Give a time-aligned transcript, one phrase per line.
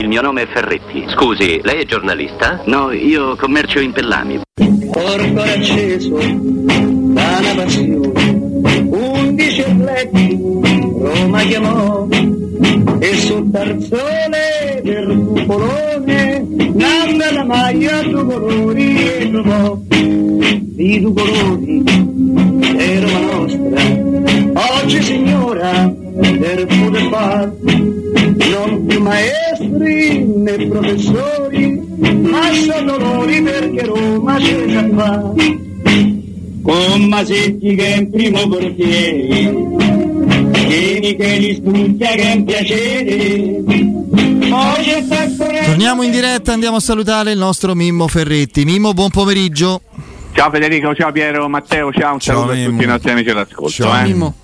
[0.00, 1.04] Il mio nome è Ferretti.
[1.08, 2.62] Scusi, lei è giornalista?
[2.64, 4.40] No, io commercio in pellami.
[4.90, 10.38] Porto acceso da una passione, undici atleti
[11.00, 12.08] Roma chiamò
[12.98, 21.82] e sul tarzone del cupolone nanda la maglia due colori e trovò di due colori
[22.74, 27.52] è Roma nostra oggi signora per poter far
[28.50, 29.00] non più
[29.68, 31.80] maestri né professori
[32.22, 35.32] ma sono dolori perché Roma c'è già fa
[36.62, 39.78] con Masetti che è in primo portiere
[40.70, 46.76] Vieni che li studia che è un piacere Poi c'è Taccorelli Torniamo in diretta, andiamo
[46.76, 48.64] a salutare il nostro Mimmo Ferretti.
[48.64, 49.80] Mimmo, buon pomeriggio.
[50.32, 52.70] Ciao Federico, ciao Piero, Matteo, ciao, un Ciao, saluto a Mimmo.
[52.70, 53.70] tutti i nostri amici all'ascolto.
[53.70, 54.02] Ciao, eh.
[54.04, 54.34] Mimmo.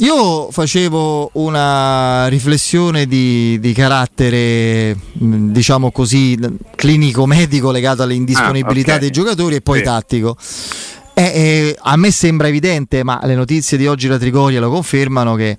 [0.00, 6.38] Io facevo una riflessione di, di carattere, mh, diciamo così,
[6.74, 9.00] clinico-medico legato all'indisponibilità Ah, ok.
[9.00, 9.84] dei giocatori e poi Sì.
[9.84, 10.36] tattico.
[11.14, 15.34] Eh, eh, a me sembra evidente, ma le notizie di oggi da Trigoria lo confermano,
[15.34, 15.56] che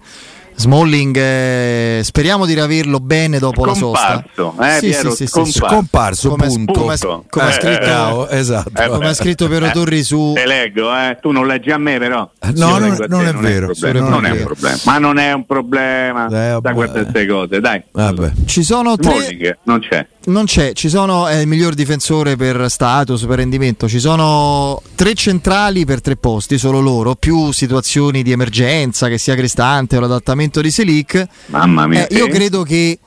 [0.59, 4.23] Smalling eh, speriamo di riaverlo bene dopo la sosta.
[4.33, 5.67] Scomparso, eh, Piero, scomparso.
[5.67, 6.73] Scomparso, Come- punto.
[6.81, 6.97] come-
[7.29, 8.81] come ha Eh, scritto- eh, Bravo, esatto.
[8.81, 11.19] Eh, come ha scritto Piero Eh, Torri su Te leggo, eh.
[11.21, 12.27] tu non leggi a me però.
[12.55, 13.71] No, non- a te, non è vero.
[13.75, 14.77] Sulle non è un problema.
[14.85, 16.73] Ma non è un problema Eh, da vabbè.
[16.73, 17.83] guardare queste cose, dai.
[17.91, 18.31] Vabbè.
[18.45, 20.07] ci sono tre, Smalling, non c'è.
[20.27, 25.13] Non c'è, ci sono, è il miglior difensore per status, per rendimento, ci sono tre
[25.13, 30.45] centrali per tre posti, solo loro, più situazioni di emergenza, che sia Cristante o l'adattamento
[30.49, 31.25] di Selic.
[31.47, 32.07] Mamma mia.
[32.07, 32.97] Eh, io credo che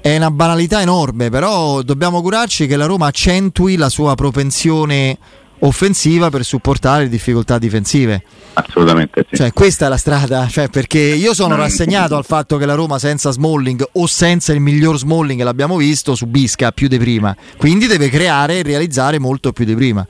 [0.00, 5.18] è una banalità enorme, però dobbiamo curarci che la Roma accentui la sua propensione
[5.62, 8.22] offensiva per supportare le difficoltà difensive.
[8.54, 9.36] Assolutamente sì.
[9.36, 11.58] Cioè, questa è la strada, cioè, perché io sono Mm.
[11.58, 15.76] rassegnato al fatto che la Roma senza Smalling o senza il miglior Smalling che l'abbiamo
[15.76, 17.36] visto subisca più di prima.
[17.58, 20.06] Quindi deve creare e realizzare molto più di prima.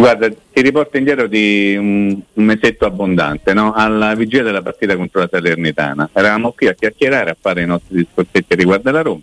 [0.00, 3.74] Guarda, ti riporto indietro di un, un mesetto abbondante, no?
[3.74, 6.08] alla vigilia della partita contro la Salernitana.
[6.14, 9.20] Eravamo qui a chiacchierare, a fare i nostri discorsetti riguardo alla Roma.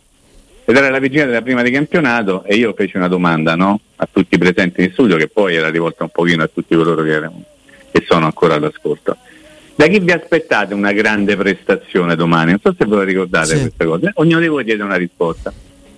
[0.66, 3.80] Ed era la vigilia della prima di campionato e io feci una domanda no?
[3.96, 7.02] a tutti i presenti in studio, che poi era rivolta un pochino a tutti coloro
[7.02, 7.42] che, erano,
[7.92, 9.18] che sono ancora all'ascolto.
[9.74, 12.52] Da chi vi aspettate una grande prestazione domani?
[12.52, 13.62] Non so se ve lo ricordate Sì.
[13.62, 14.12] queste cose.
[14.14, 15.52] Ognuno di voi diede una risposta.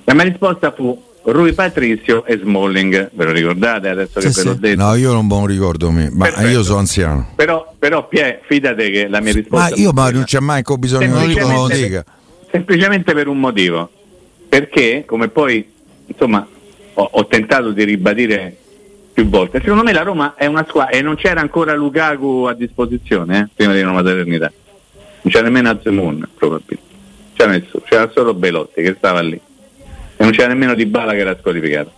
[0.06, 3.12] La mia risposta fu Rui Patrizio e Smalling.
[3.14, 4.82] Ve lo ricordate adesso che Sì, ve l'ho detto?
[4.84, 6.48] No, io non buon ricordo me, ma Perfetto.
[6.48, 7.30] io sono anziano.
[7.36, 9.76] Però, però Pie, fidate che la mia Ma risposta...
[9.76, 12.06] io ma non c'è mai bisogno di me lo Semplicemente- dica.
[12.52, 13.90] Semplicemente per un motivo.
[14.50, 15.70] Perché, come poi,
[16.08, 16.48] insomma,
[16.96, 18.56] ho, ho tentato di ribadire
[19.14, 22.54] più volte, secondo me la Roma è una squadra, e non c'era ancora Lukaku a
[22.54, 24.52] disposizione, eh, prima di Roma Paternità.
[25.22, 26.88] Non c'era nemmeno Azemun, probabilmente.
[27.34, 29.40] C'era nessuno, c'era solo Belotti che stava lì.
[30.22, 31.92] E non c'era nemmeno Di Bala che era squalificato.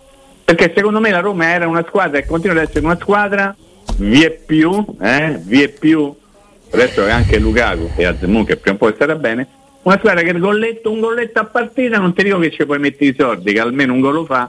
[0.44, 3.54] Perché secondo me la Roma era una squadra e continua ad essere una squadra,
[3.96, 6.14] vi è più, eh, vi è più,
[6.70, 9.46] adesso anche Lukaku e Azemun che prima o poi starà bene,
[9.82, 12.78] una squadra che il golletto, un golletto a partita, non ti dico che ci puoi
[12.78, 14.48] mettere i soldi, che almeno un gol lo fa,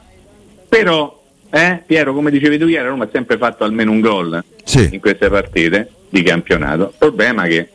[0.70, 1.20] però,
[1.50, 4.90] eh, Piero, come dicevi tu ieri, la Roma ha sempre fatto almeno un gol Sì.
[4.92, 6.84] in queste partite di campionato.
[6.90, 7.70] Il problema che,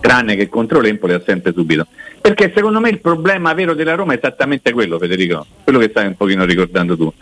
[0.00, 1.86] tranne che contro l'Empoli, ha sempre subito.
[2.20, 6.06] Perché secondo me il problema vero della Roma è esattamente quello, Federico, quello che stai
[6.06, 7.12] un pochino ricordando tu.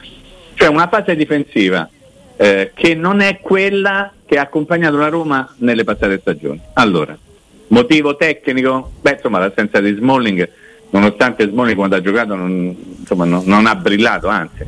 [0.54, 1.88] Cioè una fase difensiva
[2.36, 6.60] eh, che non è quella che ha accompagnato la Roma nelle passate stagioni.
[6.74, 7.16] Allora,
[7.68, 8.92] motivo tecnico?
[9.00, 10.48] Beh, insomma, l'assenza di Smalling,
[10.90, 14.64] nonostante Smalling quando ha giocato non, insomma, non- non ha brillato, anzi,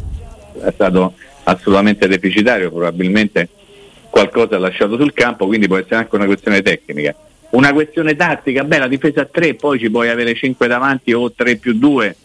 [0.62, 3.49] è stato assolutamente deficitario, probabilmente
[4.11, 7.15] qualcosa ha lasciato sul campo, quindi può essere anche una questione tecnica.
[7.50, 11.33] Una questione tattica, beh, la difesa a 3, poi ci puoi avere 5 davanti o
[11.33, 12.17] 3 più 2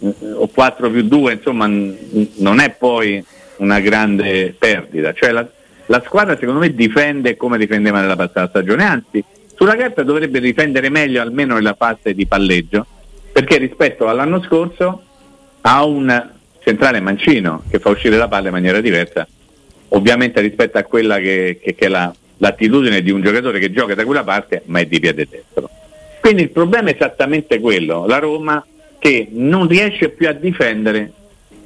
[0.00, 1.96] eh, o 4 più 2, insomma, n-
[2.38, 3.24] non è poi
[3.58, 5.12] una grande perdita.
[5.12, 5.48] Cioè la,
[5.86, 9.22] la squadra secondo me difende come difendeva nella passata stagione, anzi
[9.54, 12.84] sulla carta dovrebbe difendere meglio almeno nella fase di palleggio,
[13.32, 15.02] perché rispetto all'anno scorso
[15.60, 16.30] ha un
[16.64, 19.26] centrale mancino che fa uscire la palla in maniera diversa,
[19.90, 23.94] ovviamente rispetto a quella che, che- che è la- l'attitudine di un giocatore che gioca
[23.94, 25.68] da quella parte ma è di piede destro.
[26.20, 28.64] Quindi il problema è esattamente quello, la Roma
[28.98, 31.12] che non riesce più a difendere,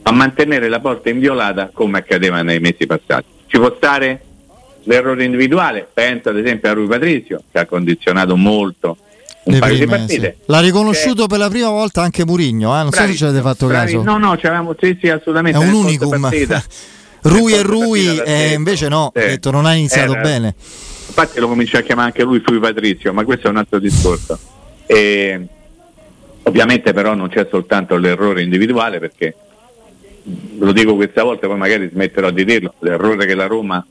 [0.02, 3.24] a mantenere la porta inviolata come accadeva nei mesi passati.
[3.46, 4.20] Ci può stare
[4.84, 8.96] l'errore individuale, penso ad esempio a Rui Patrizio che ha condizionato molto
[9.44, 10.36] un Le paio di prime, partite.
[10.38, 10.44] sì.
[10.52, 12.82] L'ha riconosciuto Che- per la prima volta anche Murigno, eh?
[12.82, 14.04] non so Bravi- se ci avete fatto bravi- caso.
[14.04, 15.58] No, no, c'avevamo sì, sì, È assolutamente.
[15.58, 16.30] un nel post unicum.
[17.22, 19.26] Rui e Rui, eh, invece no, ha Sì.
[19.28, 20.54] detto non ha iniziato Era- bene.
[20.56, 24.38] Infatti lo comincia a chiamare anche lui Fui Patrizio, ma questo è un altro discorso.
[24.86, 25.40] E,
[26.44, 29.34] ovviamente però non c'è soltanto l'errore individuale perché
[30.58, 33.84] lo dico questa volta, poi magari smetterò di dirlo, l'errore che la Roma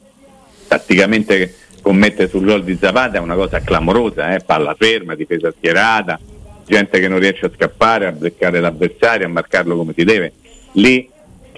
[0.68, 4.40] tatticamente commette sul gol di Zapata è una cosa clamorosa, eh?
[4.40, 6.20] palla ferma, difesa schierata,
[6.66, 10.34] gente che non riesce a scappare, a beccare l'avversario, a marcarlo come si deve.
[10.74, 11.10] Lì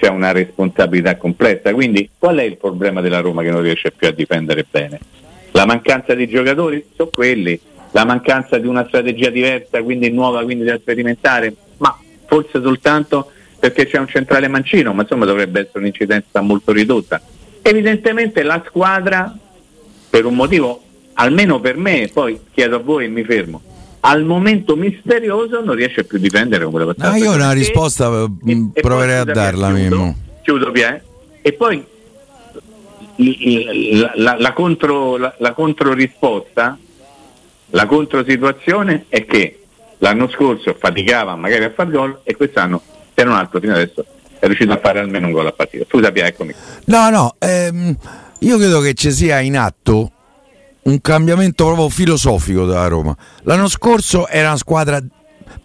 [0.03, 1.73] c'è una responsabilità complessa.
[1.73, 5.00] Quindi qual è il problema della Roma che non riesce più a difendere bene?
[5.51, 6.85] La mancanza di giocatori?
[6.94, 7.57] Sono quelli.
[7.91, 11.55] La mancanza di una strategia diversa, quindi nuova, quindi da sperimentare?
[11.77, 17.21] Ma forse soltanto perché c'è un centrale mancino, ma insomma dovrebbe essere un'incidenza molto ridotta.
[17.61, 19.33] Evidentemente la squadra,
[20.09, 20.81] per un motivo,
[21.13, 23.61] almeno per me, poi chiedo a voi e mi fermo,
[24.05, 27.17] al momento misterioso non riesce più a difendere come la No, passata.
[27.17, 30.15] io una risposta eh, e- e proverei a darla, Mimmo.
[30.44, 31.03] Chiudo, Pie.
[31.41, 31.85] E poi
[33.17, 36.77] la, la- la contro, la, la controrisposta,
[37.69, 39.59] la controsituazione è che
[40.00, 42.81] l'anno scorso faticava magari a far gol e quest'anno
[43.15, 44.05] se non altro fino adesso
[44.39, 45.85] è riuscito a fare almeno un gol a partita.
[45.88, 46.53] Scusa Pia, eccomi.
[46.85, 47.95] No, no, ehm,
[48.39, 50.11] io credo che ci sia in atto
[50.83, 53.15] un cambiamento proprio filosofico della Roma.
[53.44, 55.01] L'anno scorso era una squadra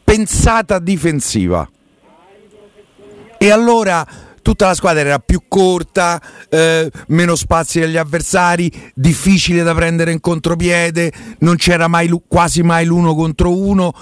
[0.04, 1.68] pensata difensiva
[3.36, 4.06] e allora
[4.42, 10.20] tutta la squadra era più corta, eh, meno spazi agli avversari, difficile da prendere in
[10.20, 13.92] contropiede, non c'era mai quasi mai l'uno contro uno.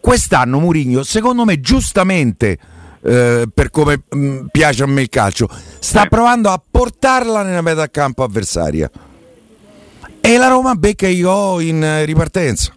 [0.00, 2.58] Quest'anno Murigno, secondo me giustamente,
[3.02, 5.48] eh, per come mh, piace a me il calcio,
[5.78, 6.08] sta Eh.
[6.08, 8.90] provando a portarla nella metà campo avversaria.
[10.26, 12.72] E la Roma becca i gol in eh, ripartenza.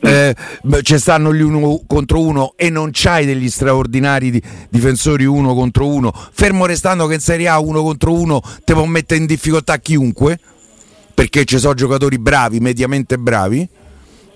[0.00, 0.34] Eh,
[0.82, 5.86] ci stanno gli uno contro uno e non c'hai degli straordinari di- difensori uno contro
[5.86, 6.12] uno.
[6.32, 10.40] Fermo restando che in Serie A uno contro uno te può mettere in difficoltà chiunque,
[11.14, 13.68] perché ci sono giocatori bravi, mediamente bravi,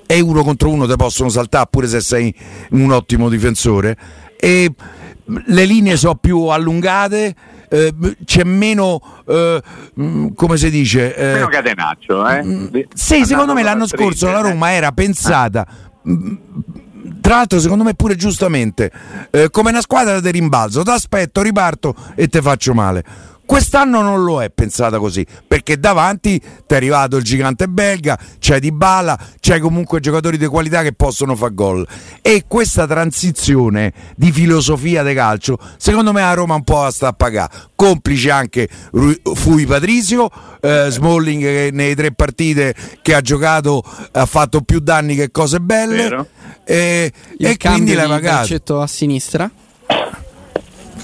[0.06, 2.32] e uno contro uno te possono saltare pure se sei
[2.70, 3.98] un ottimo difensore.
[4.38, 4.72] E
[5.46, 7.34] le linee sono più allungate,
[7.68, 7.92] eh,
[8.24, 9.62] c'è meno, eh,
[10.00, 11.14] mm, come si dice...
[11.14, 12.42] eh, Meno catenaccio, eh?
[12.70, 15.66] Di- sì, secondo me l'anno a scorso la Roma era pensata,
[16.02, 16.32] mh,
[17.20, 18.90] tra l'altro secondo me pure giustamente,
[19.30, 23.04] eh, come una squadra di rimbalzo, ti aspetto, riparto e te faccio male.
[23.46, 28.58] Quest'anno non lo è pensata così, perché davanti ti è arrivato il gigante belga, c'è
[28.58, 31.86] Di Bala, c'è comunque giocatori di qualità che possono far gol.
[32.20, 37.08] E questa transizione di filosofia di calcio, secondo me a Roma un po' la sta
[37.08, 37.52] a pagare.
[37.76, 38.68] Complice anche
[39.34, 40.28] Fui Patrizio,
[40.60, 45.60] eh, Smalling che nelle tre partite che ha giocato ha fatto più danni che cose
[45.60, 45.96] belle.
[45.96, 46.26] Vero.
[46.64, 48.18] E, Il e quindi di pagato.
[48.18, 49.48] braccetto a sinistra.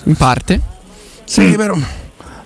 [0.04, 0.60] In parte.
[1.24, 1.76] Sì, però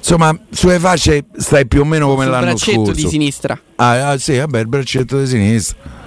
[0.06, 2.93] insomma, sulle facce stai più o meno come Sul l'anno braccetto scorso.
[3.03, 3.61] di sinistra.
[3.75, 6.05] Ah, ah, sì, vabbè, il braccetto di sinistra.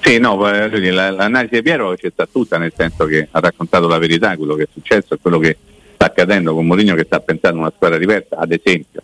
[0.00, 3.98] Sì, no, la- l'analisi di Piero c'è sta tutta, nel senso che ha raccontato la
[3.98, 5.56] verità, quello che è successo e quello che
[5.94, 9.02] sta accadendo con Mourinho che sta pensando a una squadra diversa, ad esempio.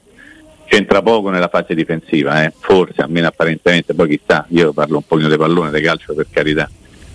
[0.66, 5.28] C'entra poco nella fase difensiva, eh, forse, almeno apparentemente, poi chissà, io parlo un pochino
[5.28, 6.70] di pallone, di calcio per carità.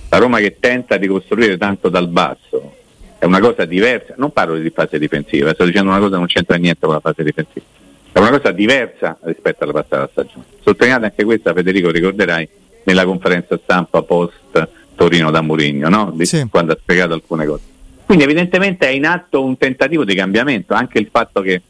[0.09, 2.75] La Roma che tenta di costruire tanto dal basso
[3.19, 6.27] è una cosa diversa, non parlo di fase difensiva, sto dicendo una cosa che non
[6.27, 7.65] c'entra niente con la fase difensiva,
[8.11, 10.45] è una cosa diversa rispetto alla passata stagione.
[10.63, 12.47] Sottolineate anche questa, Federico, ricorderai,
[12.85, 16.15] nella conferenza stampa post Torino da Mourinho, no?
[16.21, 16.47] Sì.
[16.49, 17.63] quando ha spiegato alcune cose.
[18.05, 21.61] Quindi evidentemente è in atto un tentativo di cambiamento, anche il fatto che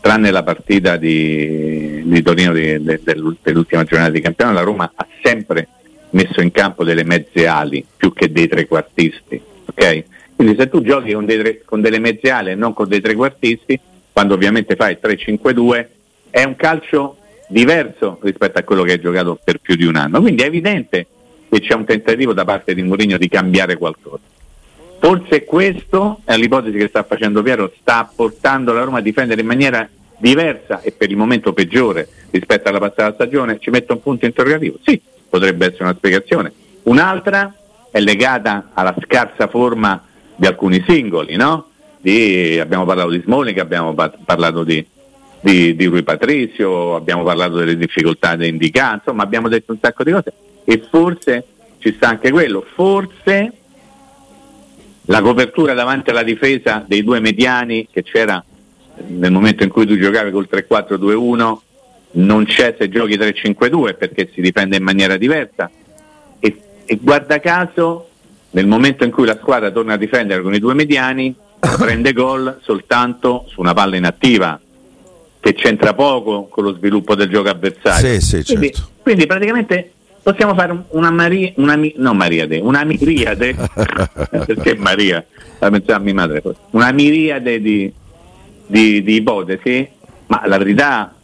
[0.00, 4.92] tranne la partita di, di Torino di- de- dell'ul- dell'ultima giornata di campionato, la Roma
[4.94, 5.68] ha sempre
[6.10, 9.40] messo in campo delle mezze ali più che dei trequartisti.
[9.66, 10.04] ok?
[10.38, 13.76] Quindi se tu giochi con, dei con delle mezze ali e non con dei trequartisti,
[14.12, 15.86] quando ovviamente fai il 3-5-2,
[16.30, 17.16] è un calcio
[17.48, 20.20] diverso rispetto a quello che hai giocato per più di un anno.
[20.20, 21.08] Quindi è evidente
[21.50, 24.22] che c'è un tentativo da parte di Mourinho di cambiare qualcosa.
[25.00, 29.46] Forse questo è l'ipotesi che sta facendo Piero, sta portando la Roma a difendere in
[29.48, 33.58] maniera diversa e per il momento peggiore rispetto alla passata stagione.
[33.58, 34.76] Ci metto un punto interrogativo?
[34.84, 36.52] Sì, potrebbe essere una spiegazione.
[36.84, 37.52] Un'altra
[37.90, 40.04] è legata alla scarsa forma
[40.38, 41.70] di alcuni singoli, no?
[41.98, 44.84] Di- abbiamo parlato di Smalling, abbiamo pa- parlato di,
[45.40, 50.04] di, di Rui Patrizio, abbiamo parlato delle difficoltà di Indica, insomma abbiamo detto un sacco
[50.04, 50.32] di cose
[50.64, 51.44] e forse
[51.78, 53.52] ci sta anche quello, forse
[55.06, 58.42] la copertura davanti alla difesa dei due mediani che c'era
[59.08, 61.56] nel momento in cui tu giocavi col 3-4-2-1
[62.10, 65.70] non c'è se giochi 3-5-2 perché si difende in maniera diversa
[66.38, 68.07] e, e guarda caso
[68.50, 71.34] nel momento in cui la squadra torna a difendere con i due mediani
[71.78, 74.58] prende gol soltanto su una palla inattiva
[75.40, 78.20] che c'entra poco con lo sviluppo del gioco avversario.
[78.20, 78.90] Sì, sì, quindi, certo.
[79.02, 83.54] quindi praticamente possiamo fare un- una, mari- una, no, Mariade, una miriade,
[84.46, 85.24] perché Maria,
[85.58, 87.90] la pensavo a mia madre, una miriade di,
[88.66, 89.88] di- di ipotesi,
[90.26, 91.14] ma la verità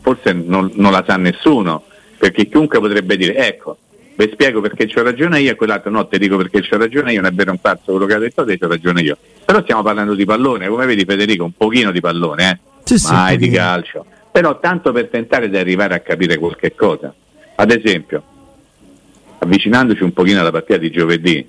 [0.00, 1.84] forse non, non la sa nessuno,
[2.18, 3.78] perché chiunque potrebbe dire, ecco,
[4.24, 7.22] vi spiego perché c'ho ragione io e quell'altro no, ti dico perché c'ho ragione io,
[7.22, 9.16] non è vero un pazzo quello che ha detto te, c'ho ragione io.
[9.44, 12.58] Però stiamo parlando di pallone, come vedi Federico, un pochino di pallone, eh?
[12.84, 14.04] Sì, sì, mai un di calcio.
[14.30, 17.12] Però tanto per tentare di arrivare a capire qualche cosa.
[17.56, 18.22] Ad esempio,
[19.38, 21.46] avvicinandoci un pochino alla partita di giovedì,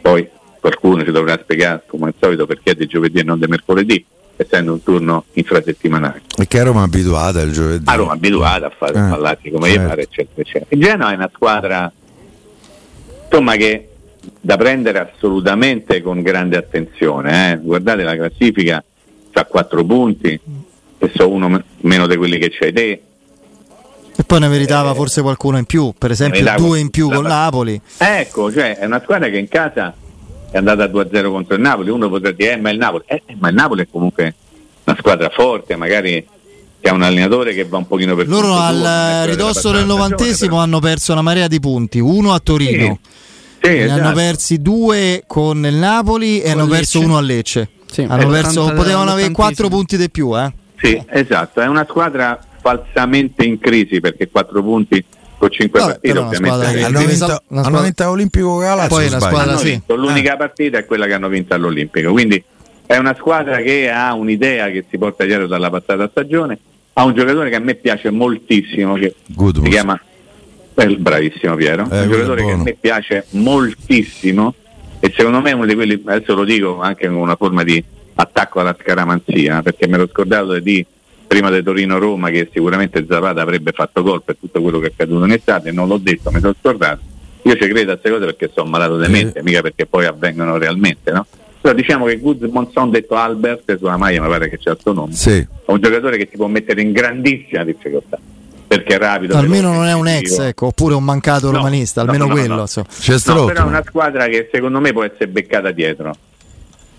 [0.00, 0.28] poi
[0.58, 4.04] qualcuno ci dovrà spiegare come al solito perché è di giovedì e non di mercoledì,
[4.42, 6.22] essendo un turno infrasettimanale.
[6.36, 7.84] Perché a Roma è abituata il giovedì.
[7.86, 9.82] A Roma è abituata a fare Eh, pallati come certo.
[9.82, 10.66] gli pare, eccetera, eccetera.
[10.68, 11.92] Il Genoa è una squadra
[13.24, 13.88] insomma che
[14.40, 17.52] da prendere assolutamente con grande attenzione.
[17.52, 17.58] eh.
[17.58, 18.84] Guardate la classifica,
[19.32, 20.38] ha 4 punti,
[20.98, 23.02] e so uno me- meno di quelli che c'hai te.
[24.14, 27.16] E poi ne meritava forse qualcuno in più, per esempio Eh, due in più la
[27.16, 27.80] con Napoli.
[27.96, 29.94] Ecco, cioè è una squadra che in casa
[30.52, 31.90] è andata a 2-0 contro il Napoli.
[31.90, 34.34] Uno potrà dire, eh, ma il Napoli, eh, eh, ma il Napoli è comunque
[34.84, 36.24] una squadra forte, magari
[36.80, 40.62] che ha un allenatore che va un pochino per Loro al ridosso del novantesimo però-
[40.62, 42.98] hanno perso una marea di punti, uno a Torino,
[43.60, 44.14] Sì, ne hanno esatto.
[44.16, 47.08] persi due con il Napoli e Con hanno perso Lecce.
[47.10, 47.68] uno a Lecce.
[47.86, 49.30] Sì, hanno perso, 80 potevano avere.
[49.30, 50.52] 4 punti di più, eh.
[50.76, 55.04] Sì, esatto, è una squadra falsamente in crisi perché 4 punti
[55.42, 58.94] con 5 Vabbè, partite ovviamente squadra hanno vinto, hanno squadra- vinto l'Olimpico Galazzo.
[58.94, 59.70] Poi una squadra- hanno sì.
[59.70, 59.96] vinto.
[59.96, 62.44] L'unica partita è quella che hanmo vinto all'Olimpico, quindi
[62.86, 66.58] è una squadra che ha un'idea che si porta dietro dalla passata stagione,
[66.92, 69.64] ha un giocatore che a me piace moltissimo, che Gudmunds.
[69.64, 70.00] si chiama
[70.74, 74.54] eh, bravissimo Piero, Eh, un giocatore che a me piace moltissimo
[75.00, 77.82] e secondo me è uno di quelli, adesso lo dico anche con una forma di
[78.14, 80.86] attacco alla scaramanzia, perché me l'ho scordato di
[81.32, 85.24] prima di Torino-Roma che sicuramente Zapata avrebbe fatto gol per tutto quello che è accaduto
[85.24, 87.00] in estate, non l'ho detto, mi sono scordato.
[87.44, 90.58] Io ci credo a queste cose perché sono malato di mente, mica perché poi avvengono
[90.58, 91.26] realmente, no?
[91.60, 95.12] Però diciamo che Gudmundsson detto Albert sulla maglia mi pare che c'è il suo nome
[95.14, 95.38] Sì.
[95.38, 98.18] è un giocatore che ti può mettere in grandissima difficoltà
[98.66, 102.10] perché è rapido Almeno non è un ex, ecco, oppure un mancato No, romanista, no,
[102.10, 102.54] almeno no, quello.
[102.56, 102.60] no.
[102.62, 102.86] insomma.
[102.90, 106.14] C'è No, però è una squadra che secondo me può essere beccata dietro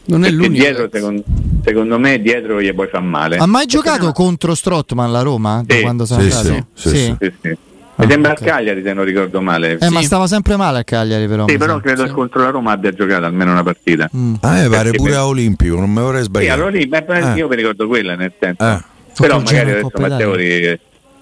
[0.05, 0.53] Non è l'unico.
[0.53, 1.23] dietro secondo,
[1.63, 5.61] secondo me dietro gli puoi far male Ha mai giocato no- contro Strottman la Roma?
[5.65, 5.81] Da Sì.
[5.81, 6.67] quando sono Sì, andato?
[6.73, 7.15] sì, sì, sì.
[7.19, 7.57] sì, sì.
[7.95, 8.41] Ah, mi sembra ok.
[8.41, 11.45] al Cagliari se non ricordo male Eh, ma stava sempre male a Cagliari però.
[11.47, 11.91] sì, però sembra.
[11.93, 14.33] credo che contro la Roma abbia giocato almeno una partita Mm.
[14.41, 16.53] A me pare Perché pure per- a Olimpico, non mi vorrei sì, sbagliare.
[16.61, 17.33] allora lì, beh, Eh.
[17.35, 18.81] io mi ricordo quella nel senso Eh.
[19.15, 20.79] però Col magari adesso Matteo ri-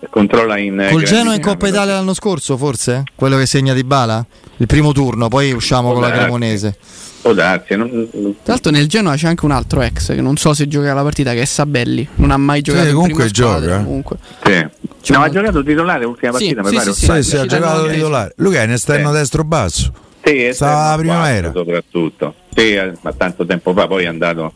[0.09, 3.03] controlla in eh, Col Genoa in Coppa Italia l'anno scorso, forse?
[3.15, 4.25] Quello che segna di Bala?
[4.61, 6.21] Il primo turno, poi usciamo Può con la darsi.
[6.23, 6.77] Cremonese.
[7.21, 8.07] può darsi non-
[8.43, 11.01] Tra l'altro nel Genoa c'è anche un altro ex che non so se gioca la
[11.01, 13.83] partita che è Sabelli, non ha mai giocato in comunque prima squadra, gioca, eh.
[13.83, 14.17] Comunque.
[14.43, 14.67] sì.
[15.01, 17.11] C'è no, ha giocato titolare l'ultima Sì, partita mi sì, pare o sì, sì.
[17.11, 18.33] Sì, sì, ha giocato titolare.
[18.37, 19.17] Lui è in esterno Sì.
[19.17, 19.91] destro basso.
[20.23, 21.51] Sì, Stava esterno primavera.
[21.51, 22.35] soprattutto.
[22.55, 24.53] Sì, ma tanto tempo fa poi è andato,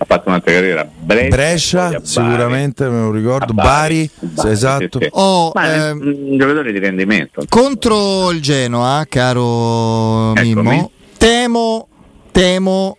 [0.00, 2.00] ha fatto un'altra carriera Brescia, Brescia, Bari.
[2.06, 3.52] sicuramente, me lo ricordo.
[3.52, 4.98] Bari, Bari, esatto.
[4.98, 5.10] sì, sì.
[5.12, 6.00] Oh, ehm,
[6.30, 7.42] un giocatore di rendimento.
[7.48, 10.54] Contro il Genoa, caro Eccomi.
[10.54, 11.88] Mimmo, temo,
[12.32, 12.96] temo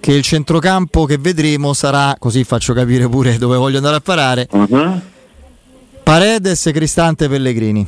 [0.00, 4.46] che il centrocampo che vedremo sarà, così faccio capire pure dove voglio andare a parare,
[4.52, 5.00] Mhm.
[6.02, 7.84] Paredes, Cristante, Pellegrini.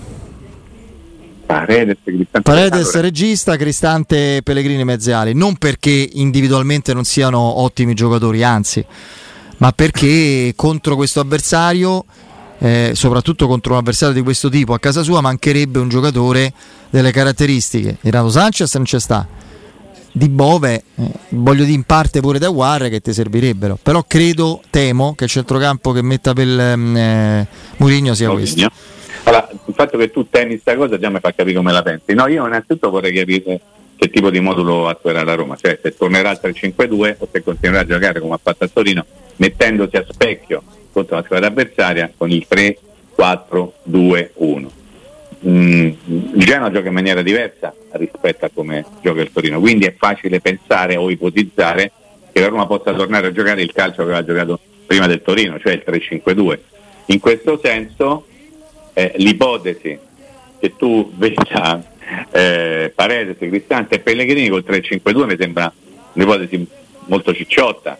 [1.48, 5.32] Paredes, Cristante Paredes regista, Cristante, Pellegrini mezziali.
[5.32, 8.84] Non perché individualmente non siano ottimi giocatori, anzi,
[9.56, 12.04] ma perché contro questo avversario,
[12.58, 16.52] eh, soprattutto contro un avversario di questo tipo, a casa sua mancherebbe un giocatore
[16.90, 17.96] delle caratteristiche.
[18.02, 19.26] Renato Sanchez non c'è sta.
[20.12, 23.78] Di Bove, eh, voglio dire in parte pure da Guarre che ti servirebbero.
[23.82, 27.46] Però credo, temo che il centrocampo che metta per eh,
[27.78, 28.70] Murigno sia questo.
[29.28, 32.14] Allora, il fatto che tu temi questa cosa già mi fa capire come la pensi.
[32.14, 33.60] No, io innanzitutto vorrei capire
[33.94, 37.82] che tipo di modulo attuerà la Roma, cioè se tornerà al 3-5-2 o se continuerà
[37.82, 39.04] a giocare come ha fatto a Torino,
[39.36, 44.66] mettendosi a specchio contro la squadra avversaria con il 3-4-2-1.
[45.46, 49.94] Mm, il Genoa gioca in maniera diversa rispetto a come gioca il Torino, quindi è
[49.94, 51.92] facile pensare o ipotizzare
[52.32, 55.58] che la Roma possa tornare a giocare il calcio che aveva giocato prima del Torino,
[55.58, 56.58] cioè il 3-5-2.
[57.06, 58.24] In questo senso
[58.98, 59.96] eh, l'ipotesi
[60.58, 61.80] che tu veda
[62.32, 65.72] eh, Paredes, Cristante e Pellegrini col 3-5-2 mi sembra
[66.14, 66.66] un'ipotesi
[67.06, 67.96] molto cicciotta,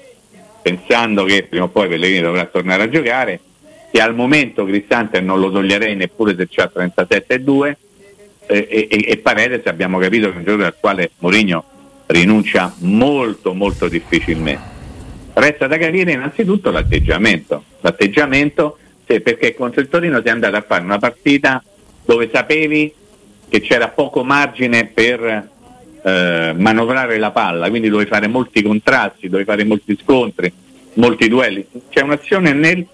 [0.61, 3.39] pensando che prima o poi Pellegrini dovrà tornare a giocare,
[3.93, 7.75] che al momento Cristante non lo toglierei neppure se c'ha 37-2
[8.47, 11.65] eh, e, e, e Paredes abbiamo capito che è un giocatore al quale Mourinho
[12.07, 14.77] rinuncia molto molto difficilmente.
[15.35, 20.85] Resta da capire innanzitutto l'atteggiamento, l'atteggiamento se perché contro il Torino sei andato a fare
[20.85, 21.65] una partita
[22.05, 22.93] dove sapevi
[23.49, 25.49] che c'era poco margine per
[26.03, 30.53] eh, manovrare la palla, quindi dovevi fare molti contrasti, dovevi fare molti scontri,
[30.95, 31.67] molti duelli.
[31.89, 32.87] C'è un'azione nel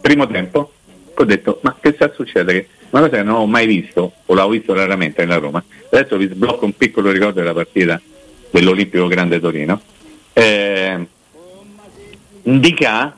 [0.00, 0.72] primo tempo
[1.14, 2.66] ho detto ma che sta succedendo?
[2.90, 6.26] Una cosa che non ho mai visto, o l'ho visto raramente nella Roma, adesso vi
[6.26, 8.00] sblocco un piccolo ricordo della partita
[8.50, 9.80] dell'Olimpico Grande Torino.
[10.32, 11.06] Eh,
[12.44, 13.16] Indica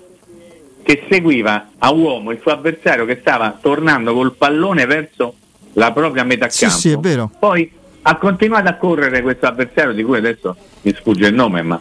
[0.84, 5.34] che seguiva a uomo il suo avversario che stava tornando col pallone verso
[5.74, 6.76] la propria metà Sì, campo.
[6.78, 7.30] sì, è vero.
[7.38, 7.70] Poi
[8.02, 11.80] ha continuato a correre questo avversario di cui adesso mi sfugge il nome, ma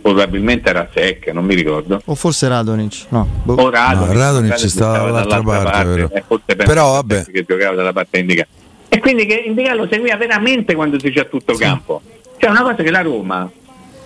[0.00, 2.00] probabilmente era Sec, non mi ricordo.
[2.04, 3.06] O forse Radonic.
[3.10, 3.26] No.
[3.42, 3.54] boh.
[3.54, 6.10] O Radonic, No, Radonic stava dall'altra parte, vero.
[6.12, 7.24] e forse penso Però, che vabbè.
[7.32, 8.46] che giocava dalla parte indica.
[8.88, 12.00] E quindi che Indica lo seguiva veramente quando si c'è a tutto campo.
[12.38, 13.50] Cioè una cosa che la Roma,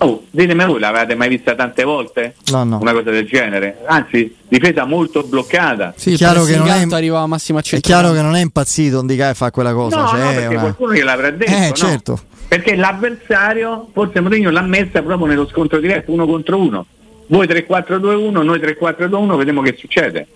[0.05, 2.35] oh, ditemi voi, l'avete mai vista tante volte?
[2.51, 2.79] No, no.
[2.81, 3.79] Una cosa del genere?
[3.87, 5.95] Anzi, difesa molto bloccata.
[5.97, 9.31] Sì, chiaro che non è- arriva a massima È chiaro che non è impazzito Indica
[9.31, 10.01] e fa quella cosa.
[10.01, 11.51] No, cioè, no, è perché una- qualcuno gliel'avrà detto.
[11.51, 11.73] Eh, no?
[11.73, 12.21] certo.
[12.49, 16.87] Perché l'avversario, forse Mourinho l'ha messa proprio nello scontro diretto, uno contro uno.
[17.29, 20.27] Voi 3-4-2-1, noi 3-4-2-1, vediamo che succede.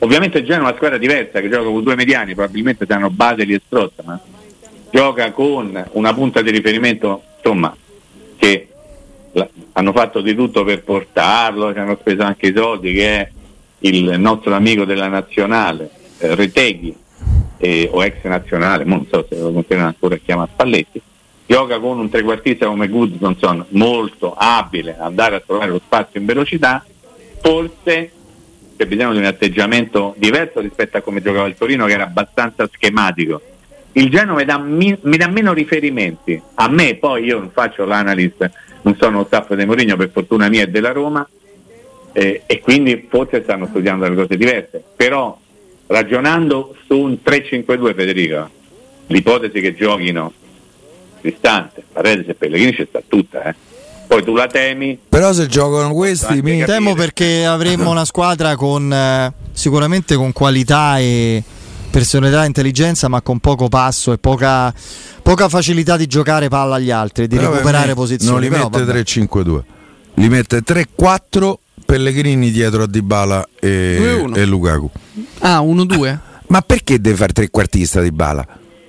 [0.00, 3.60] Ovviamente Genoa è una squadra diversa che gioca con due mediani, probabilmente saranno Baseli e
[3.64, 4.20] Strotta, ma
[4.90, 7.74] gioca con una punta di riferimento, insomma,
[8.36, 8.68] che
[9.72, 13.30] hanno fatto di tutto per portarlo, ci hanno speso anche i soldi, che è
[13.80, 16.94] il nostro amico della nazionale, eh, Reteghi,
[17.58, 21.00] eh, o ex nazionale, non so se lo continuano ancora a chiamare Spalletti,
[21.46, 26.26] gioca con un trequartista come Gudjonsson molto abile a andare a trovare lo spazio in
[26.26, 26.84] velocità,
[27.40, 28.10] forse
[28.76, 32.68] c'è bisogno di un atteggiamento diverso rispetto a come giocava il Torino che era abbastanza
[32.72, 33.40] schematico.
[33.92, 37.84] Il Genoa mi dà, mi- mi dà meno riferimenti, a me poi io non faccio
[37.84, 38.50] l'analista,
[38.84, 41.26] non sono staff di Mourinho per fortuna mia e della Roma
[42.12, 45.36] eh, e quindi forse stanno studiando delle cose diverse, però
[45.86, 48.50] ragionando su un 3-5-2 Federico,
[49.08, 50.32] l'ipotesi che giochino
[51.20, 53.54] Cristante, Paredes e Pellegrini ci sta tutta, eh.
[54.06, 56.62] poi tu la temi, Però se giocano questi, Anche mi...
[56.64, 61.42] Temo perché avremmo una squadra con eh, sicuramente con qualità e
[61.98, 64.74] personalità e intelligenza, ma con poco passo e poca,
[65.22, 68.32] poca facilità di giocare palla agli altri, di però per recuperare me posizioni.
[68.32, 69.00] Non li Però, mette vabbè.
[69.00, 69.62] 3-5-2,
[70.14, 71.54] li mette 3-4
[71.86, 74.36] Pellegrini dietro a Dybala e, 2-1.
[74.36, 74.90] e Lukaku.
[75.40, 76.18] Ah, 1-2.
[76.48, 78.44] Ma perché deve fare trequartista Dybala?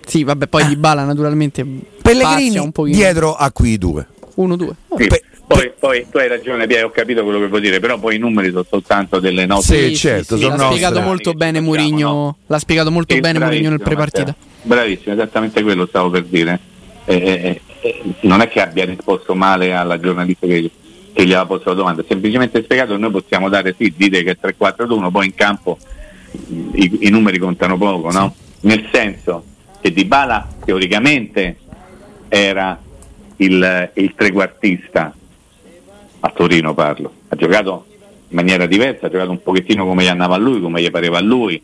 [0.08, 1.64] Sì, vabbè, poi di Bala naturalmente
[2.02, 2.96] Pellegrini un pochino.
[2.96, 4.08] dietro a quei due.
[4.38, 4.70] 1-2.
[4.98, 8.00] Sì, Pe- poi, poi tu hai ragione Piero, ho capito quello che vuoi dire, però
[8.00, 9.90] poi i numeri sono soltanto delle note.
[9.90, 10.78] Sì, certo, sono l'ha nostre.
[10.78, 12.12] spiegato molto bene Mourinho.
[12.12, 12.38] no?
[12.48, 14.36] L'ha spiegato molto Sì, bene Mourinho nel prepartita.
[14.38, 14.54] Matteo.
[14.64, 16.60] Bravissimo, esattamente quello stavo per dire.
[17.06, 20.72] Eh, eh, eh, non è che abbia risposto male alla giornalista che,
[21.14, 24.32] che gli aveva posto la domanda, semplicemente spiegato che noi possiamo dare sì, dite che
[24.32, 25.78] è 3-4-2-1, poi in campo
[26.74, 28.34] i, i numeri contano poco, no?
[28.62, 29.44] Nel senso
[29.80, 31.58] che Dybala teoricamente
[32.28, 32.82] era
[33.38, 35.14] il, il trequartista
[36.26, 37.86] a Torino parlo, ha giocato
[38.30, 41.20] in maniera diversa, ha giocato un pochettino come gli andava a lui, come gli pareva
[41.20, 41.62] a lui,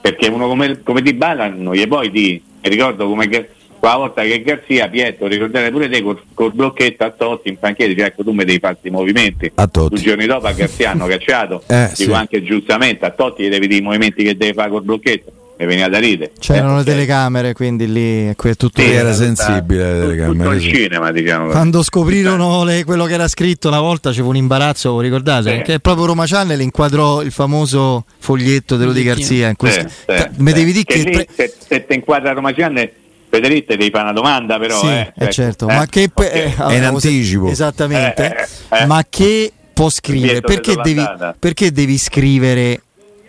[0.00, 4.40] perché uno come, come Dybala non gli puoi di mi ricordo come quella volta che
[4.40, 8.30] Garzia, Pietro, ricordate pure te col, col blocchetto a Totti in panchina, dice ecco tu
[8.30, 9.50] mi devi fare questi movimenti.
[9.56, 9.96] A Totti.
[9.96, 12.16] Due giorni dopo a Garzia hanno cacciato, Eh, dico sì.
[12.16, 15.66] anche giustamente, a Totti gli devi dire i movimenti che deve fare col blocchetto, mi
[15.66, 16.32] veniva da ridere.
[16.38, 20.74] C'erano Eh, le telecamere, quindi lì è tutto Sì, era sensibile tutto telecamere, il sì.
[20.74, 21.48] cinema, diciamo.
[21.50, 25.56] Quando scoprirono le- quello che era scritto una volta c'era un imbarazzo, ricordate?
[25.58, 25.62] Sì.
[25.62, 29.48] Che proprio Roma Channel inquadrò il famoso foglietto dello Di Garzia.
[29.48, 29.88] In questo.
[29.88, 30.42] Sì, sì, Ta- sì.
[30.42, 32.92] mi devi dire che, lì, pre- se, se ti inquadra Roma Gianne,
[33.28, 34.78] Federico devi fare una domanda però.
[34.78, 36.34] Sì, eh, eh, certo, eh, ma che pe- ok.
[36.34, 37.48] eh, È in allora, anticipo.
[37.48, 38.26] Esattamente.
[38.70, 38.86] Eh, eh, eh.
[38.86, 40.40] Ma che può scrivere?
[40.40, 41.04] Perché devi,
[41.38, 42.82] perché devi scrivere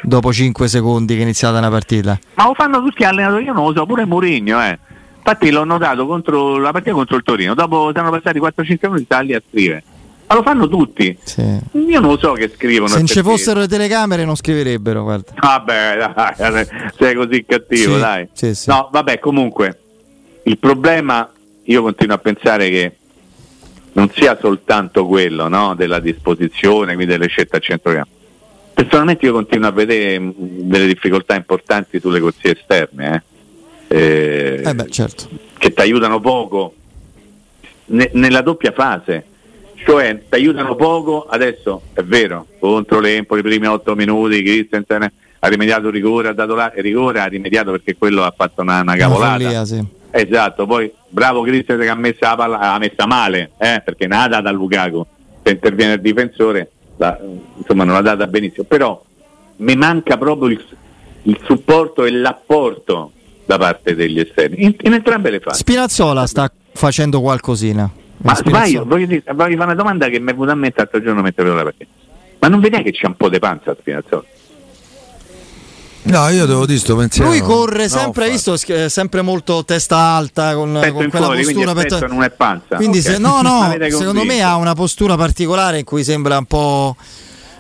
[0.06, 2.18] dopo 5 secondi che è iniziata una partita?
[2.36, 4.78] Ma lo fanno tutti gli allenatori, io non lo so, pure Mourinho, eh.
[5.18, 9.20] Infatti l'ho notato contro la partita contro il Torino, dopo sono passati 4-5 minuti sta
[9.22, 9.84] lì a scrivere.
[10.28, 11.16] Ma lo fanno tutti.
[11.24, 11.42] Sì.
[11.42, 12.88] Io non lo so che scrivono.
[12.88, 15.32] Se non ci fossero le telecamere non scriverebbero, guarda.
[15.36, 18.28] Vabbè, dai, sei così cattivo, Sì, dai.
[18.32, 18.54] sì.
[18.68, 19.80] No, vabbè, comunque,
[20.44, 21.32] il problema,
[21.64, 22.96] io continuo a pensare che
[23.94, 28.10] non sia soltanto quello, no, della disposizione, quindi delle scelte a centrocampo.
[28.76, 33.24] Personalmente io continuo a vedere mh, delle difficoltà importanti sulle corsie esterne,
[33.88, 33.98] eh.
[33.98, 35.30] eh, Eh beh, certo.
[35.58, 36.74] che ti aiutano poco
[37.86, 39.26] ne- nella doppia fase.
[39.86, 45.48] Cioè ti aiutano poco, adesso è vero, contro l'Empoli, i primi otto minuti, Christensen ha
[45.48, 49.32] rimediato rigore, ha dato la, rigore, ha rimediato perché quello ha fatto una, una cavolata.
[49.44, 49.86] follia, sì.
[50.10, 54.20] Esatto, poi bravo Christensen che ha messa la palla, ha messa male, eh, perché non
[54.20, 55.06] l'ha data a Lukaku,
[55.44, 57.20] se interviene il difensore, la-
[57.58, 59.02] insomma non l'ha data benissimo, però
[59.58, 60.66] mi manca proprio il,
[61.24, 63.12] il supporto e l'apporto
[63.46, 65.60] da parte degli esterni, in, in entrambe le fasi.
[65.60, 67.90] Spinazzola sta facendo qualcosina.
[68.18, 71.02] Ma sbaglio, voglio, dire, voglio fare una domanda che mi è venuta a mente l'altro
[71.02, 71.92] giorno mentre vedevo la partita.
[72.40, 74.24] Ma non vedi che c'è un po' di panza a Spinazzola?
[76.06, 77.30] No, io devo dire sto pensiero.
[77.30, 78.52] Lui corre No, sempre, hai infatti.
[78.52, 81.74] visto, sch- sempre molto testa alta con, con quella fuori, postura.
[81.74, 82.76] petto- non è panza.
[82.76, 83.04] Quindi Ok.
[83.04, 86.96] se- no, no, secondo me ha una postura particolare in cui sembra un po'.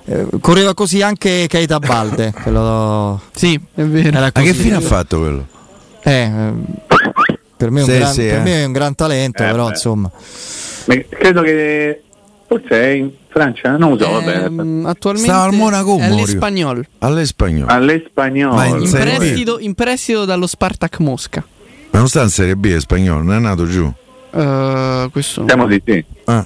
[0.07, 2.31] eh, correva così anche Keita Balde.
[2.43, 4.19] quello- Sì, è vero.
[4.19, 5.47] Ma che fine ha fatto quello?
[6.03, 6.63] Eh, ehm,
[7.57, 8.41] per me, è un, Sì, gran, sì, per eh.
[8.41, 9.69] me è un gran talento, Eh, però beh.
[9.71, 10.11] insomma.
[10.85, 12.03] Ma credo che
[12.47, 14.43] forse è in Francia, non lo so, vabbè.
[14.45, 16.85] Ehm, attualmente Stava al Monaco, all'Espagnol.
[16.99, 18.53] All'espagnolo.
[18.53, 21.45] Ma in prestito, in prestito dallo Spartak Mosca.
[21.91, 23.91] Ma non sta in Serie B, è spagnolo, non è nato giù.
[24.31, 26.03] Eh, questo Siamo di sì.
[26.25, 26.45] Ah,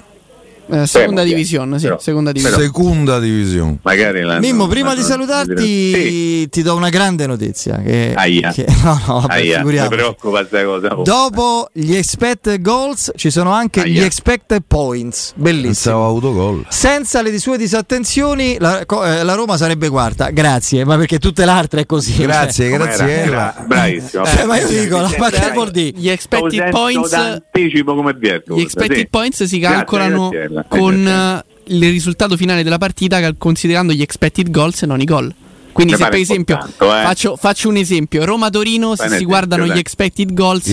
[0.70, 2.62] eh, seconda divisione, sì, però- seconda divisione.
[2.62, 3.78] seconda divisione.
[3.82, 6.48] Magari Mimmo, prima di salutarti, Sì.
[6.50, 7.80] ti do una grande notizia.
[7.82, 8.52] Che, Aia.
[8.52, 10.96] che- no, no, vabbè, Aia, mi preoccupa questa cosa.
[10.98, 11.02] oh.
[11.02, 13.92] Dopo gli expected goals ci sono anche Aia.
[13.92, 15.32] gli expected points.
[15.36, 16.04] Bellissimo.
[16.04, 16.64] Autogol.
[16.68, 20.30] Senza le sue disattenzioni, la, eh, la Roma sarebbe quarta.
[20.30, 22.16] Grazie, ma perché tutte le altre è così.
[22.22, 22.84] Grazie, Com'era?
[22.84, 23.06] grazie.
[23.08, 23.64] Era- Eva.
[23.66, 24.24] Bravissimo.
[24.24, 24.28] cioè.
[24.40, 25.52] Eh, ma io dico, la- ma che Dai.
[25.52, 25.98] vuol dire?
[25.98, 27.42] Gli expected points come.
[27.52, 33.92] Gli expected points si Grazie, calcolano grazie, Con eh, il risultato finale della partita considerando
[33.92, 35.32] gli expected goals e non i gol.
[35.72, 36.66] Quindi se per esempio eh.
[36.78, 40.66] faccio, faccio un esempio, Roma-Torino se un si guardano gli expected goals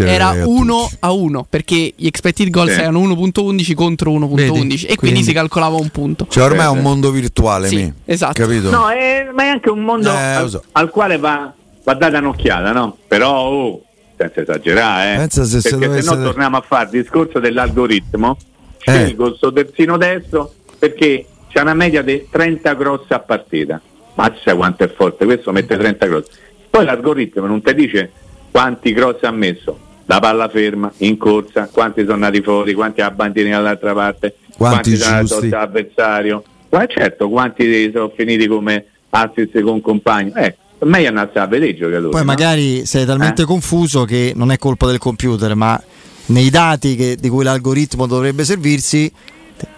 [0.00, 0.96] era a 1 tutti.
[1.00, 2.80] a 1 perché gli expected goals Sì.
[2.80, 4.52] erano 1.11 contro 1.11 Vedi?
[4.52, 6.26] e quindi, Quindi- si calcolava un punto.
[6.28, 7.92] Cioè ormai è un mondo virtuale, Sì, mi.
[8.04, 8.40] esatto.
[8.42, 8.70] Capito?
[8.70, 10.62] No, è- ma è anche un mondo Eh, al, so.
[10.72, 12.98] al quale va, va data un'occhiata, no?
[13.08, 13.82] Però, oh,
[14.16, 15.16] senza esagerare, eh.
[15.16, 18.36] Pensa se se se no torniamo a fare il discorso dell'algoritmo.
[18.92, 23.80] Scelgo il suo terzino destro perché c'è una media di 30 cross a partita.
[24.14, 26.26] Mazza quanto è forte, questo mette 30 cross.
[26.70, 28.10] Poi l'algoritmo non ti dice
[28.50, 33.10] quanti cross ha messo, la palla ferma, in corsa, quanti sono andati fuori, quanti ha
[33.10, 35.48] bandini dall'altra parte, Quanti sono andati giusti.
[35.48, 36.44] sotto l'avversario.
[36.70, 40.34] Ma certo, quanti sono finiti come assist con compagno.
[40.34, 42.10] Eh, per me è andare a vedere i giocatori.
[42.10, 42.26] Poi no?
[42.26, 43.46] magari sei talmente Eh?
[43.46, 45.80] confuso che non è colpa del computer, ma
[46.26, 49.10] nei dati che- di cui l'algoritmo dovrebbe servirsi,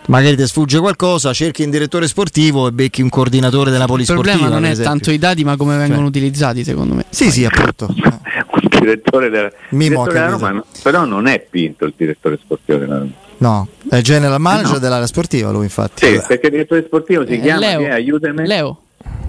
[0.06, 4.36] magari ti sfugge qualcosa, cerchi un direttore sportivo e becchi un coordinatore della Il polisportiva.
[4.36, 6.08] problema non è tanto i dati ma come vengono Cioè.
[6.08, 7.04] utilizzati secondo me.
[7.10, 7.86] Sì, sì, appunto.
[7.92, 10.50] un direttore della, Mimo, direttore della.
[10.50, 13.10] Roma, però non è Pinto il direttore sportivo della Roma.
[13.38, 14.78] No, è general manager No.
[14.78, 16.06] dell'area sportiva lui infatti.
[16.06, 17.78] Sì, perché il direttore sportivo si Eh, chiama Leo.
[17.80, 17.90] chi è?
[17.90, 18.46] aiutami.
[18.46, 18.80] Leo.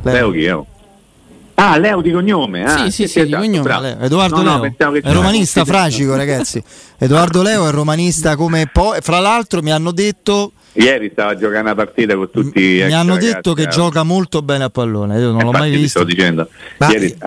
[0.04, 0.58] Leo chi è?
[1.60, 2.64] Ah, Leo di cognome.
[2.64, 3.62] Ah, Sì, sì, sì, di cognome.
[3.64, 3.82] bravo.
[3.82, 3.98] Leo.
[4.02, 6.64] Edoardo No, no, Leo che è romanista fragico ragazzi
[7.00, 11.76] Edoardo Leo è romanista come poi fra l'altro mi hanno detto Ieri stava giocando una
[11.76, 13.68] partita con tutti gli mi hanno ragazzi, detto che eh.
[13.70, 16.48] gioca molto bene a pallone io non l'ho Infatti mai visto sto dicendo.
[16.78, 17.18] Ma- Ieri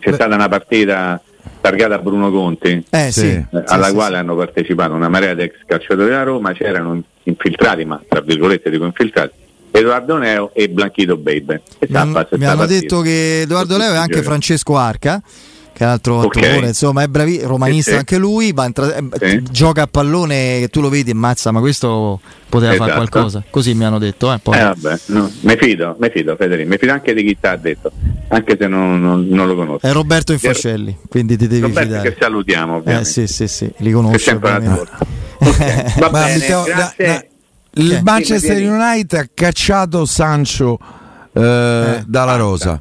[0.00, 1.20] c'è stata una partita
[1.60, 2.84] targata a Bruno Conti.
[2.90, 3.26] eh sì, Sì.
[3.28, 4.20] eh, Sì, alla sì, quale sì.
[4.20, 8.84] hanno partecipato una marea di ex calciatori della Roma, c'erano infiltrati, ma tra virgolette dico
[8.84, 9.32] infiltrati,
[9.78, 11.62] Edoardo Neo e Blanchito Bebe.
[11.78, 14.22] E mi hanno, fare mi detto che Edoardo Con Leo è anche.
[14.22, 15.22] Francesco Arca
[15.76, 17.96] che è un altro attore insomma è bravi romanista Sì, sì.
[17.98, 19.42] anche lui tra- eh, Sì.
[19.50, 23.06] gioca a pallone che tu lo vedi e mazza ma questo poteva fare Esatto.
[23.10, 24.56] qualcosa così mi hanno detto eh, poi.
[24.56, 27.56] Eh vabbè, no, mi fido, mi fido Federico, mi fido anche di chi ti ha
[27.56, 27.92] detto,
[28.28, 29.86] anche se non, non- non lo conosco.
[29.86, 33.08] è Roberto Infascelli quindi ti devi Roberto fidare che salutiamo eh ovviamente.
[33.10, 34.90] sì sì sì li Che conosco sempre la ovviamente.
[35.40, 37.06] Ok, Va Ma bene, mettiamo- grazie.
[37.06, 37.24] na- na-
[37.76, 38.02] il Che?
[38.02, 40.78] Manchester United ha cacciato Sancho
[41.32, 42.80] eh, dalla rosa.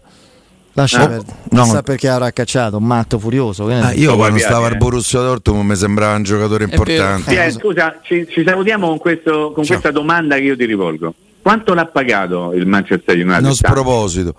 [0.73, 1.63] lascia Ah, perdere no.
[1.63, 4.77] chissà perché avrà cacciato un matto furioso Ah, io Lo quando stavo al eh.
[4.77, 7.31] Borussia Dortmund mi sembrava un giocatore importante.
[7.31, 11.13] Sì, eh, scusa, ci, ci salutiamo con, questo- con questa domanda che io ti rivolgo.
[11.41, 13.43] Quanto l'ha pagato il Manchester United?
[13.43, 13.55] Uno Tanto.
[13.55, 14.33] sproposito,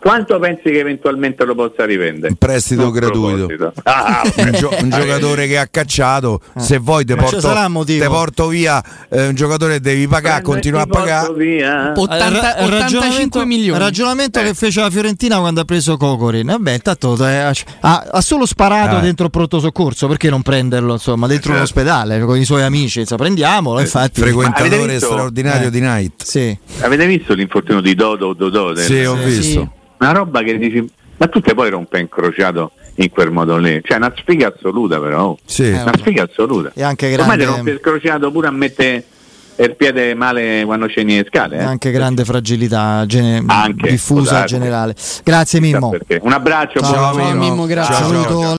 [0.00, 2.28] Quanto pensi che eventualmente lo possa rivendere?
[2.28, 3.72] un prestito Non gratuito.
[3.82, 7.38] Ah, Un, gio- un giocatore che ha cacciato, se vuoi te porto,
[7.84, 11.34] te porto via eh, un giocatore che devi pagare, continua a pagare.
[11.34, 11.92] Via.
[11.94, 13.76] Ottanta- Il ra- il 85 ragionamento- milioni.
[13.78, 14.42] Il ragionamento Eh.
[14.44, 16.46] che fece la Fiorentina quando ha preso Cocorin.
[16.46, 17.52] Vabbè, intanto eh, ha,
[18.10, 19.00] ha solo sparato Eh.
[19.02, 21.60] dentro il pronto soccorso, perché non prenderlo insomma dentro Certo.
[21.60, 23.00] l'ospedale con i suoi amici?
[23.00, 24.20] Insomma, prendiamolo, infatti.
[24.20, 25.70] Frequentatore straordinario Eh.
[25.70, 26.22] di Night.
[26.24, 26.56] Sì.
[26.80, 28.74] Avete visto l'infortunio di Dodo Dodò?
[28.76, 29.72] Sì, ho Sì, visto.
[30.00, 30.84] Una roba che dici,
[31.16, 33.80] ma tu te poi rompe incrociato in quel modo lì.
[33.84, 35.36] Cioè una sfiga assoluta però.
[35.44, 35.64] Sì.
[35.70, 36.72] Eh, Una sfiga assoluta.
[36.74, 39.04] E anche Ormai grande, ti rompi il crociato pure a mettere
[39.56, 41.58] il piede male quando scendi le scale.
[41.58, 41.62] Eh?
[41.62, 44.54] anche grande fragilità gene- Anche, diffusa può darsi.
[44.54, 44.94] generale.
[45.22, 45.92] Grazie Mimmo.
[46.22, 47.38] Un abbraccio, Ciao, buon Ciao, lavoro.
[47.38, 47.94] Mimmo, grazie.
[47.94, 48.40] Ciao, ciao.